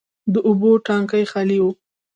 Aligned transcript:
د 0.33 0.35
اوبو 0.47 0.71
ټانکي 0.85 1.23
خالي 1.31 1.57
و. 1.63 1.65